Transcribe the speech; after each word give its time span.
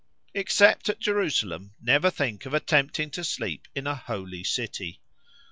Except 0.33 0.89
at 0.89 0.99
Jerusalem, 0.99 1.75
never 1.79 2.09
think 2.09 2.47
of 2.47 2.55
attempting 2.55 3.11
to 3.11 3.23
sleep 3.23 3.67
in 3.75 3.85
a 3.85 3.93
"holy 3.93 4.43
city." 4.43 4.99